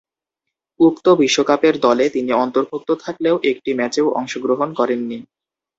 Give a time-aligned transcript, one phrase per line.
[0.79, 5.17] উক্ত বিশ্বকাপের দলে তিনি অন্তর্ভুক্ত থাকলেও একটি ম্যাচেও অংশগ্রহণ করেননি।